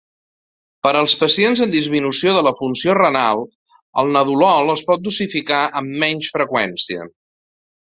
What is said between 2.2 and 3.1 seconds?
de la funció